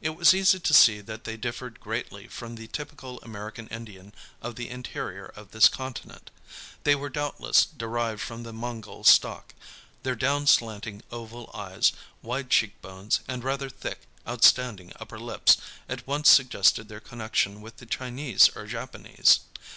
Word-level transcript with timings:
It 0.00 0.16
was 0.16 0.34
easy 0.34 0.58
to 0.58 0.74
see 0.74 1.00
that 1.00 1.22
they 1.22 1.36
differed 1.36 1.78
greatly 1.78 2.26
from 2.26 2.56
the 2.56 2.66
typical 2.66 3.20
American 3.20 3.68
Indian 3.68 4.12
of 4.42 4.56
the 4.56 4.68
interior 4.68 5.26
of 5.26 5.52
this 5.52 5.68
continent. 5.68 6.32
They 6.82 6.96
were 6.96 7.08
doubtless 7.08 7.66
derived 7.66 8.20
from 8.20 8.42
the 8.42 8.52
Mongol 8.52 9.04
stock. 9.04 9.54
Their 10.02 10.16
down 10.16 10.48
slanting 10.48 11.02
oval 11.12 11.52
eyes, 11.54 11.92
wide 12.20 12.50
cheek 12.50 12.82
bones, 12.82 13.20
and 13.28 13.44
rather 13.44 13.68
thick, 13.68 14.08
outstanding 14.26 14.92
upper 14.98 15.20
lips 15.20 15.56
at 15.88 16.04
once 16.04 16.28
suggest 16.28 16.88
their 16.88 16.98
connection 16.98 17.60
with 17.60 17.76
the 17.76 17.86
Chinese 17.86 18.50
or 18.56 18.66
Japanese. 18.66 19.38